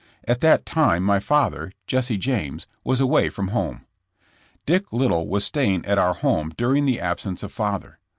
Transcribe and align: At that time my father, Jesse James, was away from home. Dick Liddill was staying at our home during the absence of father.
At 0.23 0.41
that 0.41 0.65
time 0.65 1.03
my 1.03 1.19
father, 1.19 1.71
Jesse 1.85 2.17
James, 2.17 2.65
was 2.83 2.99
away 2.99 3.29
from 3.29 3.49
home. 3.49 3.85
Dick 4.65 4.91
Liddill 4.91 5.27
was 5.27 5.43
staying 5.45 5.85
at 5.85 5.99
our 5.99 6.15
home 6.15 6.51
during 6.57 6.85
the 6.85 6.99
absence 6.99 7.43
of 7.43 7.51
father. 7.51 7.99